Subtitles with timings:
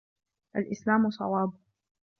[0.55, 1.51] الإسلام صواب.